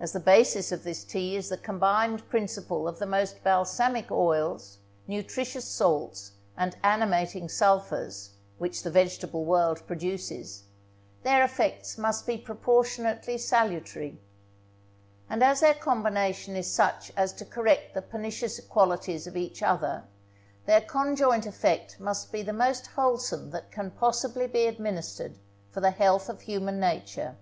[0.00, 4.78] As the basis of this tea is the combined principle of the most balsamic oils,
[5.06, 10.64] nutritious salts, and animating sulphurs, which the vegetable world produces,
[11.22, 14.18] their effects must be proportionably salutary.
[15.30, 20.02] And as their combination is such as to correct the pernicious qualities of each other,
[20.66, 25.38] their conjoint effect must be the most wholesome that can possibly be administered
[25.70, 27.36] for the health of human nature.